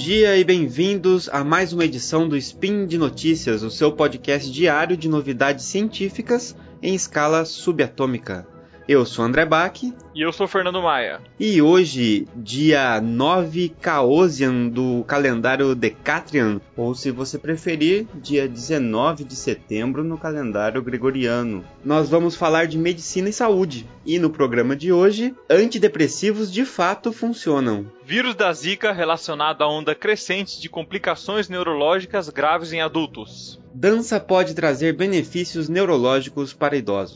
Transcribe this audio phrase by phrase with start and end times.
[0.00, 4.96] dia e bem-vindos a mais uma edição do Spin de Notícias, o seu podcast diário
[4.96, 8.46] de novidades científicas em escala subatômica.
[8.88, 9.80] Eu sou André Bach.
[10.14, 11.20] E eu sou Fernando Maia.
[11.38, 19.36] E hoje, dia 9 Caosian do calendário Decatrian, ou se você preferir, dia 19 de
[19.36, 21.64] setembro no calendário gregoriano.
[21.84, 23.86] Nós vamos falar de medicina e saúde.
[24.04, 27.86] E no programa de hoje, antidepressivos de fato funcionam.
[28.04, 33.60] Vírus da Zika relacionado à onda crescente de complicações neurológicas graves em adultos.
[33.72, 37.14] Dança pode trazer benefícios neurológicos para idosos.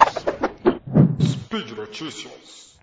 [1.55, 2.81] Speed Notícias.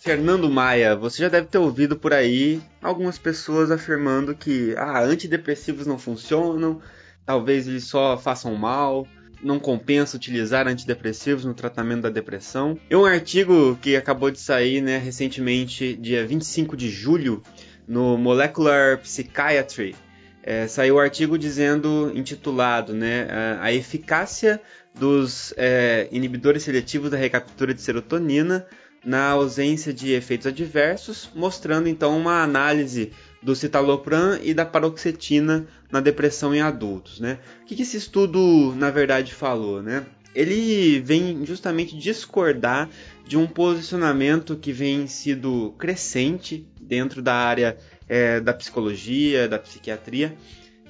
[0.00, 5.86] Fernando Maia, você já deve ter ouvido por aí algumas pessoas afirmando que ah, antidepressivos
[5.86, 6.80] não funcionam,
[7.26, 9.06] talvez eles só façam mal,
[9.42, 12.78] não compensa utilizar antidepressivos no tratamento da depressão.
[12.88, 17.42] E um artigo que acabou de sair né, recentemente, dia 25 de julho,
[17.90, 19.96] no Molecular Psychiatry,
[20.44, 24.62] é, saiu o um artigo dizendo, intitulado, né, a, a eficácia
[24.94, 28.64] dos é, inibidores seletivos da recaptura de serotonina
[29.04, 33.10] na ausência de efeitos adversos, mostrando então uma análise
[33.42, 37.38] do citalopram e da paroxetina na depressão em adultos, né?
[37.62, 40.06] O que, que esse estudo na verdade falou, né?
[40.34, 42.88] Ele vem justamente discordar
[43.26, 47.76] de um posicionamento que vem sido crescente dentro da área
[48.08, 50.36] é, da psicologia, da psiquiatria,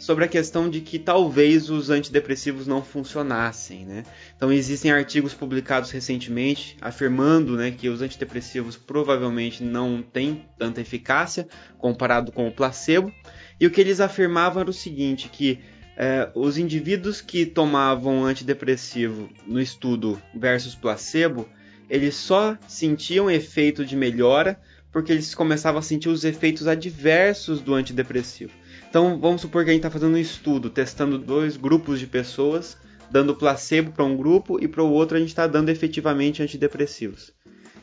[0.01, 3.85] sobre a questão de que talvez os antidepressivos não funcionassem.
[3.85, 4.03] Né?
[4.35, 11.47] Então existem artigos publicados recentemente afirmando né, que os antidepressivos provavelmente não têm tanta eficácia
[11.77, 13.13] comparado com o placebo.
[13.61, 15.61] E o que eles afirmavam era o seguinte, que
[16.03, 21.47] é, os indivíduos que tomavam antidepressivo no estudo versus placebo,
[21.91, 24.59] eles só sentiam efeito de melhora
[24.91, 28.51] porque eles começavam a sentir os efeitos adversos do antidepressivo.
[28.89, 32.79] Então vamos supor que a gente está fazendo um estudo, testando dois grupos de pessoas,
[33.11, 37.31] dando placebo para um grupo e para o outro a gente está dando efetivamente antidepressivos.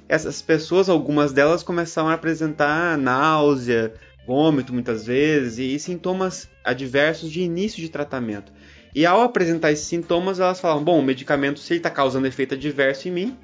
[0.10, 3.94] Essas pessoas, algumas delas começaram a apresentar náusea,
[4.28, 8.52] vômito muitas vezes e sintomas adversos de início de tratamento.
[8.94, 12.56] E ao apresentar esses sintomas, elas falam: bom, o medicamento, se ele está causando efeito
[12.56, 13.38] adverso em mim,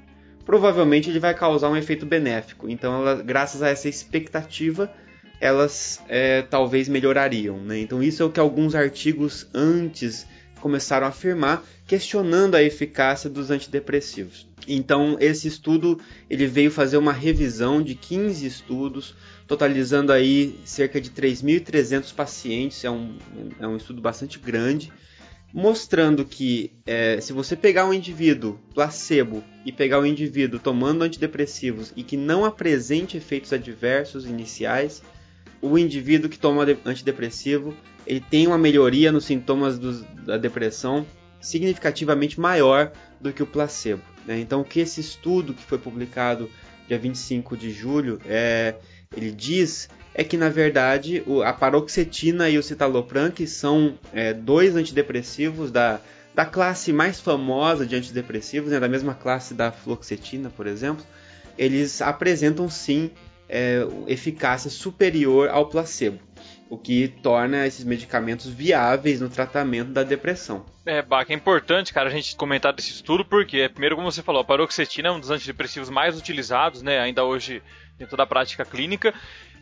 [0.45, 2.69] provavelmente ele vai causar um efeito benéfico.
[2.69, 4.91] Então, graças a essa expectativa,
[5.39, 7.57] elas é, talvez melhorariam.
[7.57, 7.79] Né?
[7.79, 10.27] Então, isso é o que alguns artigos antes
[10.59, 14.47] começaram a afirmar, questionando a eficácia dos antidepressivos.
[14.65, 15.99] Então, esse estudo
[16.29, 19.13] ele veio fazer uma revisão de 15 estudos,
[19.47, 22.83] totalizando aí cerca de 3.300 pacientes.
[22.83, 23.17] É um,
[23.59, 24.91] é um estudo bastante grande
[25.53, 31.93] mostrando que é, se você pegar um indivíduo placebo e pegar um indivíduo tomando antidepressivos
[31.95, 35.03] e que não apresente efeitos adversos iniciais,
[35.61, 37.75] o indivíduo que toma antidepressivo
[38.05, 41.05] ele tem uma melhoria nos sintomas do, da depressão
[41.39, 44.01] significativamente maior do que o placebo.
[44.25, 44.39] Né?
[44.39, 46.49] Então, o que esse estudo que foi publicado
[46.87, 48.75] dia 25 de julho é,
[49.15, 54.75] ele diz é que na verdade a paroxetina e o citalopram, que são é, dois
[54.75, 55.99] antidepressivos da,
[56.35, 61.03] da classe mais famosa de antidepressivos, né, da mesma classe da fluoxetina, por exemplo,
[61.57, 63.09] eles apresentam sim
[63.49, 66.19] é, eficácia superior ao placebo
[66.69, 70.65] o que torna esses medicamentos viáveis no tratamento da depressão.
[70.85, 74.41] É, Bach, é importante, cara, a gente comentar desse estudo, porque, primeiro, como você falou,
[74.41, 77.61] a paroxetina é um dos antidepressivos mais utilizados, né, ainda hoje
[77.97, 79.13] dentro da prática clínica,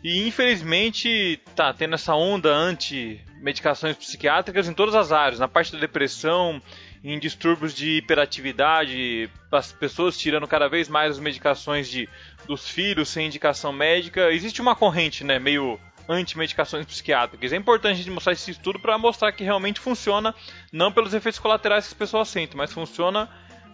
[0.04, 5.80] e infelizmente tá tendo essa onda anti-medicações psiquiátricas em todas as áreas, na parte da
[5.80, 6.62] depressão,
[7.04, 12.08] em distúrbios de hiperatividade, as pessoas tirando cada vez mais as medicações de,
[12.48, 14.32] dos filhos sem indicação médica.
[14.32, 15.80] Existe uma corrente, né, meio
[16.12, 17.54] anti-medicações psiquiátricas.
[17.54, 20.36] É importante a gente mostrar esse estudo para mostrar que realmente funciona,
[20.72, 23.30] não pelos efeitos colaterais que as pessoas sentem, mas funciona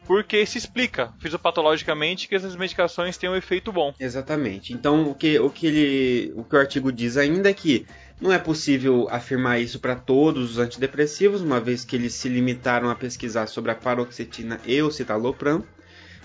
[0.07, 3.93] porque se explica fisiopatologicamente que essas medicações têm um efeito bom.
[3.99, 4.71] Exatamente.
[4.71, 7.85] Então, o que, o que, ele, o, que o artigo diz ainda é que
[8.19, 12.89] não é possível afirmar isso para todos os antidepressivos, uma vez que eles se limitaram
[12.89, 15.63] a pesquisar sobre a paroxetina e o citalopram,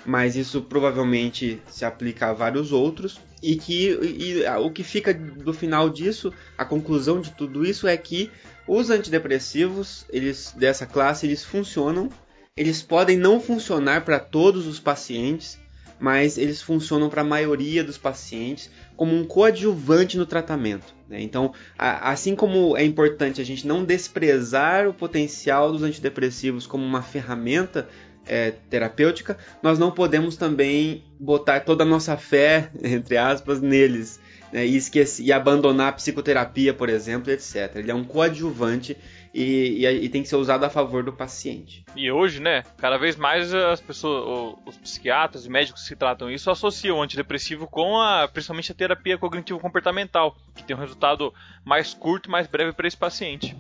[0.05, 5.53] mas isso provavelmente se aplica a vários outros e que e, o que fica do
[5.53, 8.31] final disso, a conclusão de tudo isso é que
[8.67, 12.11] os antidepressivos, eles dessa classe, eles funcionam
[12.57, 15.59] eles podem não funcionar para todos os pacientes,
[15.99, 20.95] mas eles funcionam para a maioria dos pacientes como um coadjuvante no tratamento.
[21.09, 21.23] Né?
[21.23, 26.85] Então, a, assim como é importante a gente não desprezar o potencial dos antidepressivos como
[26.85, 27.89] uma ferramenta
[28.27, 34.21] é, terapêutica, nós não podemos também botar toda a nossa fé, entre aspas, neles.
[34.53, 37.75] Né, e, esquecer, e abandonar a psicoterapia, por exemplo, etc.
[37.77, 38.95] Ele é um coadjuvante
[39.33, 41.85] e, e, e, tem que ser usado a favor do paciente.
[41.97, 46.51] E hoje, né, cada vez mais as pessoas, os psiquiatras e médicos que tratam isso
[46.51, 51.33] associam o antidepressivo com a, principalmente a terapia cognitivo-comportamental, que tem um resultado
[51.65, 53.57] mais curto e mais breve para esse paciente.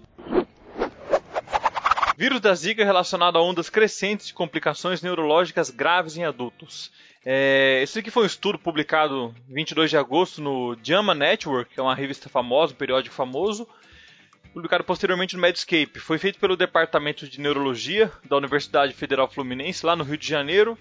[2.16, 6.92] Vírus da Zika relacionado a ondas crescentes de complicações neurológicas graves em adultos.
[7.24, 11.82] É, esse aqui foi um estudo publicado 22 de agosto no JAMA Network, que é
[11.82, 13.66] uma revista famosa, um periódico famoso,
[14.52, 16.00] publicado posteriormente no Medscape.
[16.00, 20.78] Foi feito pelo Departamento de Neurologia da Universidade Federal Fluminense, lá no Rio de Janeiro.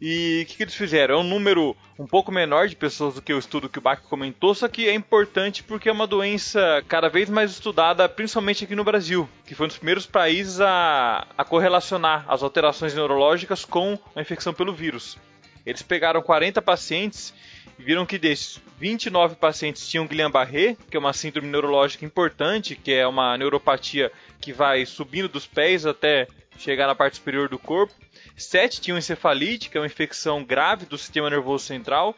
[0.00, 1.14] E o que, que, eles fizeram?
[1.14, 4.00] É um número um pouco menor de pessoas do que o estudo que o Bach
[4.02, 8.74] comentou, só que é importante porque é uma doença cada vez mais estudada, principalmente aqui
[8.74, 13.98] no Brasil, que foi um dos primeiros países a, a correlacionar as alterações neurológicas com
[14.14, 15.16] a infecção pelo vírus.
[15.64, 17.32] Eles pegaram 40 pacientes
[17.78, 23.06] viram que desses 29 pacientes tinham Guillain-Barré, que é uma síndrome neurológica importante, que é
[23.06, 24.10] uma neuropatia
[24.40, 26.26] que vai subindo dos pés até
[26.58, 27.94] chegar na parte superior do corpo.
[28.36, 32.16] 7 tinham encefalite, que é uma infecção grave do sistema nervoso central.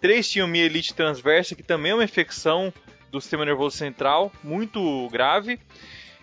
[0.00, 2.72] 3 tinham mielite transversa, que também é uma infecção
[3.10, 5.58] do sistema nervoso central, muito grave.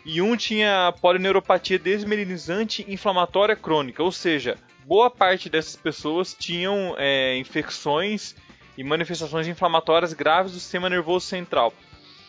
[0.06, 4.56] E um tinha polineuropatia desmelinizante inflamatória crônica, ou seja,
[4.86, 8.36] boa parte dessas pessoas tinham é, infecções
[8.78, 11.74] e manifestações inflamatórias graves do sistema nervoso central.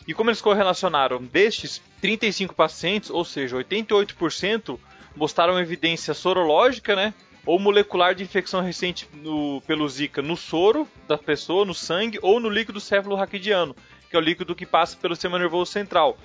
[0.07, 4.79] E como eles correlacionaram destes 35 pacientes, ou seja, 88%,
[5.17, 7.13] mostraram evidência sorológica, né,
[7.45, 12.41] ou molecular de infecção recente no, pelo Zika no soro da pessoa, no sangue ou
[12.41, 13.75] no líquido céfalo-raquidiano,
[14.11, 16.19] que é o líquido que passa pelo sistema nervoso central.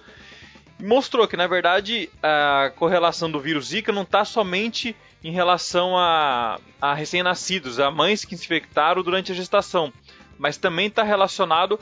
[0.79, 6.59] Mostrou que, na verdade, a correlação do vírus Zika não está somente em relação a,
[6.81, 9.93] a recém-nascidos, a mães que se infectaram durante a gestação,
[10.41, 11.79] mas também está relacionado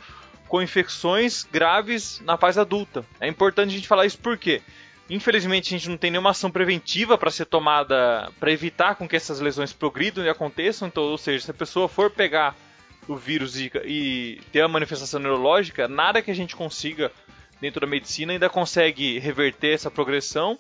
[0.50, 3.06] com infecções graves na fase adulta.
[3.22, 4.62] É importante a gente falar isso porque,
[5.10, 9.16] infelizmente, a gente não tem nenhuma ação preventiva para ser tomada para evitar com que
[9.16, 10.90] essas lesões progridam e aconteçam.
[10.90, 12.54] Então, ou seja, se a pessoa for pegar
[13.08, 17.14] o vírus e, e ter a manifestação neurológica, nada que a gente consiga
[17.62, 20.60] dentro da medicina ainda consegue reverter essa progressão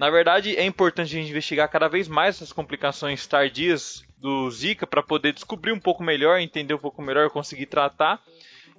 [0.00, 4.86] na verdade, é importante a gente investigar cada vez mais essas complicações tardias do Zika
[4.86, 8.18] para poder descobrir um pouco melhor, entender um pouco melhor, conseguir tratar.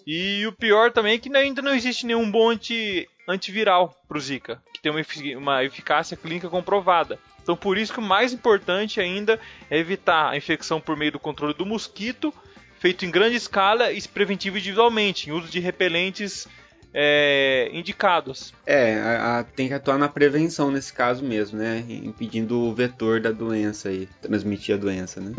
[0.07, 4.19] E o pior também é que ainda não existe nenhum bom anti, antiviral para o
[4.19, 4.99] Zika, que tem uma,
[5.37, 7.19] uma eficácia clínica comprovada.
[7.43, 9.39] Então, por isso que o mais importante ainda
[9.69, 12.33] é evitar a infecção por meio do controle do mosquito,
[12.79, 16.47] feito em grande escala e preventivo individualmente, em uso de repelentes
[16.93, 18.53] é, indicados.
[18.65, 21.83] É, a, a, tem que atuar na prevenção nesse caso mesmo, né?
[21.87, 25.33] Impedindo o vetor da doença aí, transmitir a doença, né?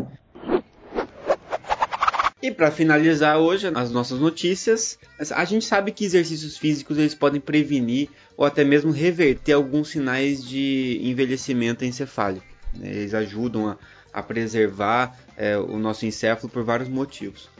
[2.41, 4.99] E para finalizar hoje as nossas notícias,
[5.31, 10.43] a gente sabe que exercícios físicos eles podem prevenir ou até mesmo reverter alguns sinais
[10.43, 12.45] de envelhecimento encefálico.
[12.73, 12.89] Né?
[12.89, 13.77] Eles ajudam a,
[14.11, 17.52] a preservar é, o nosso encéfalo por vários motivos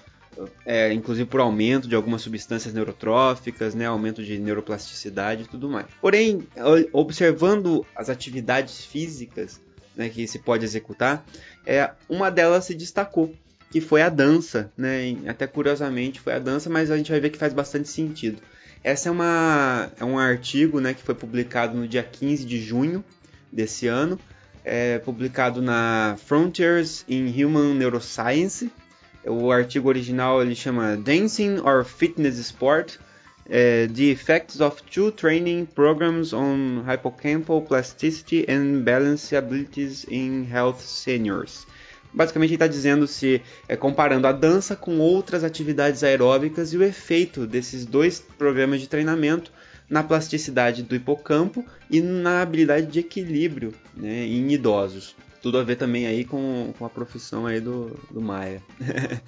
[0.66, 5.88] é, inclusive por aumento de algumas substâncias neurotróficas, né, aumento de neuroplasticidade e tudo mais.
[6.02, 6.48] Porém,
[6.92, 9.62] observando as atividades físicas
[9.96, 11.26] né, que se pode executar,
[11.66, 13.34] é, uma delas se destacou,
[13.72, 14.72] que foi a dança.
[14.78, 18.42] Né, até curiosamente foi a dança, mas a gente vai ver que faz bastante sentido.
[18.84, 23.04] Essa é, uma, é um artigo né, que foi publicado no dia 15 de junho
[23.52, 24.20] desse ano,
[24.66, 28.72] é publicado na Frontiers in Human Neuroscience,
[29.26, 35.66] o artigo original ele chama Dancing or Fitness Sport: uh, The Effects of Two Training
[35.66, 41.66] Programs on Hippocampal Plasticity and Balance Abilities in Health Seniors.
[42.14, 46.84] Basicamente, ele está dizendo se é, comparando a dança com outras atividades aeróbicas e o
[46.84, 49.52] efeito desses dois programas de treinamento
[49.90, 55.76] na plasticidade do hipocampo e na habilidade de equilíbrio né, em idosos tudo a ver
[55.76, 58.64] também aí com, com a profissão aí do, do Maia.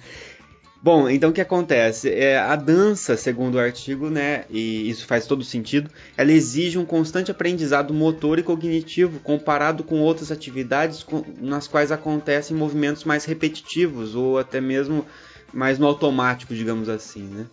[0.82, 2.10] Bom, então o que acontece?
[2.10, 6.84] É, a dança, segundo o artigo, né, e isso faz todo sentido, ela exige um
[6.84, 13.24] constante aprendizado motor e cognitivo comparado com outras atividades com, nas quais acontecem movimentos mais
[13.24, 15.04] repetitivos ou até mesmo
[15.52, 17.46] mais no automático, digamos assim, né?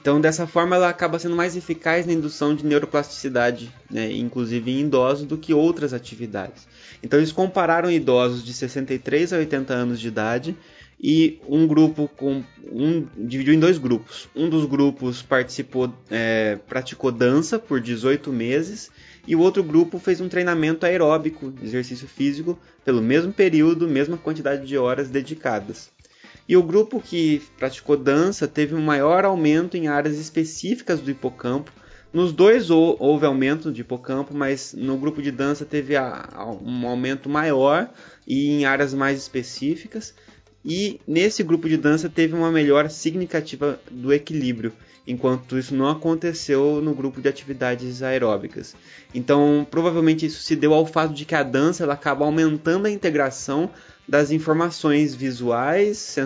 [0.00, 4.80] Então, dessa forma, ela acaba sendo mais eficaz na indução de neuroplasticidade, né, inclusive em
[4.80, 6.66] idosos, do que outras atividades.
[7.02, 10.56] Então, eles compararam idosos de 63 a 80 anos de idade
[11.02, 14.28] e um grupo com um dividiu em dois grupos.
[14.34, 18.90] Um dos grupos participou, é, praticou dança por 18 meses
[19.26, 24.66] e o outro grupo fez um treinamento aeróbico, exercício físico, pelo mesmo período, mesma quantidade
[24.66, 25.90] de horas dedicadas.
[26.50, 31.70] E o grupo que praticou dança teve um maior aumento em áreas específicas do hipocampo.
[32.12, 37.88] Nos dois houve aumento de hipocampo, mas no grupo de dança teve um aumento maior
[38.26, 40.12] e em áreas mais específicas.
[40.64, 44.72] E nesse grupo de dança teve uma melhora significativa do equilíbrio,
[45.06, 48.74] enquanto isso não aconteceu no grupo de atividades aeróbicas.
[49.14, 52.90] Então, provavelmente isso se deu ao fato de que a dança ela acaba aumentando a
[52.90, 53.70] integração
[54.10, 56.16] das informações visuais,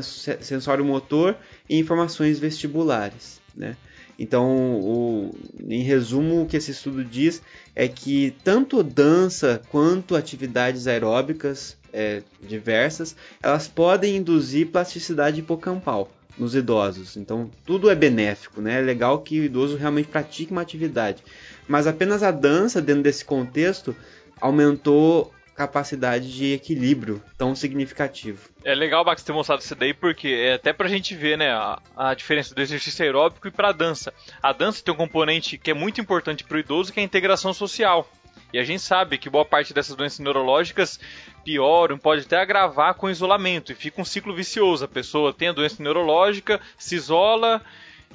[0.40, 1.36] sensório-motor
[1.68, 3.42] e informações vestibulares.
[3.54, 3.76] Né?
[4.18, 5.34] Então, o,
[5.68, 7.42] em resumo, o que esse estudo diz
[7.76, 16.54] é que tanto dança quanto atividades aeróbicas é, diversas, elas podem induzir plasticidade hipocampal nos
[16.54, 17.18] idosos.
[17.18, 18.78] Então, tudo é benéfico, né?
[18.78, 21.22] É legal que o idoso realmente pratique uma atividade.
[21.68, 23.94] Mas apenas a dança, dentro desse contexto,
[24.40, 28.48] aumentou capacidade de equilíbrio tão significativo.
[28.64, 31.80] É legal, Max, ter mostrado isso daí, porque é até pra gente ver, né, a,
[31.96, 34.12] a diferença do exercício aeróbico e pra dança.
[34.42, 37.52] A dança tem um componente que é muito importante pro idoso, que é a integração
[37.52, 38.08] social.
[38.52, 41.00] E a gente sabe que boa parte dessas doenças neurológicas
[41.44, 44.84] pioram, pode até agravar com isolamento, e fica um ciclo vicioso.
[44.84, 47.60] A pessoa tem a doença neurológica, se isola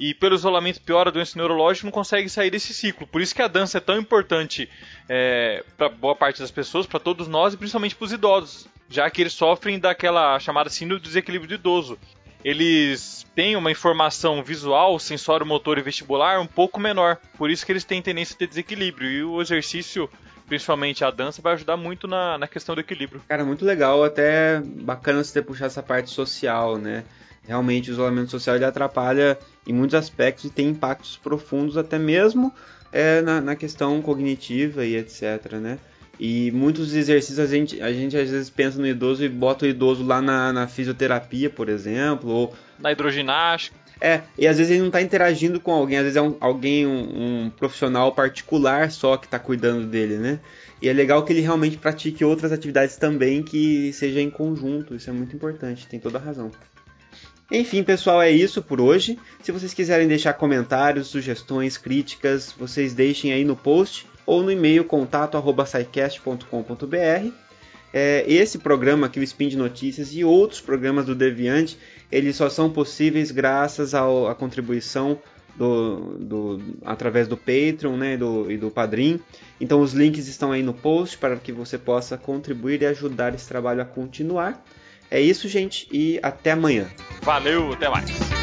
[0.00, 3.06] e pelo isolamento piora a doença neurológica não consegue sair desse ciclo.
[3.06, 4.68] Por isso que a dança é tão importante
[5.06, 9.08] é, para boa parte das pessoas, para todos nós e principalmente para os idosos, já
[9.10, 11.98] que eles sofrem daquela chamada síndrome do desequilíbrio do idoso.
[12.42, 17.70] Eles têm uma informação visual, sensório, motor e vestibular um pouco menor, por isso que
[17.70, 19.10] eles têm tendência a ter desequilíbrio.
[19.10, 20.08] E o exercício
[20.46, 23.22] principalmente a dança, vai ajudar muito na, na questão do equilíbrio.
[23.28, 27.04] Cara, muito legal, até bacana você ter puxado essa parte social, né?
[27.46, 32.52] Realmente o isolamento social ele atrapalha em muitos aspectos e tem impactos profundos até mesmo
[32.92, 35.78] é, na, na, questão cognitiva e etc, né?
[36.18, 39.68] E muitos exercícios a gente, a gente às vezes pensa no idoso e bota o
[39.68, 43.78] idoso lá na, na fisioterapia, por exemplo, ou na hidroginástica.
[44.00, 46.86] É, e às vezes ele não está interagindo com alguém, às vezes é um, alguém,
[46.86, 50.40] um, um profissional particular só que está cuidando dele, né?
[50.80, 55.10] E é legal que ele realmente pratique outras atividades também que seja em conjunto, isso
[55.10, 56.50] é muito importante, tem toda a razão.
[57.50, 59.18] Enfim, pessoal, é isso por hoje.
[59.42, 64.84] Se vocês quiserem deixar comentários, sugestões, críticas, vocês deixem aí no post ou no e-mail
[64.84, 67.32] contato@saicast.com.br.
[67.92, 71.76] É, esse programa aqui, o Spin de Notícias e outros programas do Deviante,
[72.10, 75.18] eles só são possíveis graças à contribuição
[75.56, 79.18] do, do, através do Patreon né, do, e do Padrim.
[79.60, 83.48] Então os links estão aí no post para que você possa contribuir e ajudar esse
[83.48, 84.64] trabalho a continuar.
[85.10, 86.88] É isso, gente, e até amanhã.
[87.22, 88.39] Valeu, até mais.